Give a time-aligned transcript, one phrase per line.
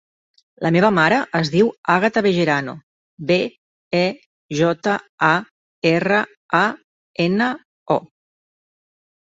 [0.65, 2.75] La meva mare es diu Àgata Bejarano:
[3.33, 3.37] be,
[4.01, 4.03] e,
[4.63, 4.97] jota,
[5.31, 5.33] a,
[5.95, 6.27] erra,
[6.65, 6.67] a,
[7.29, 7.53] ena,
[8.01, 8.01] o.